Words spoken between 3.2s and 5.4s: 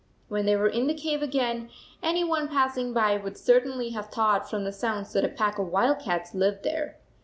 certainly have thought from the sounds that a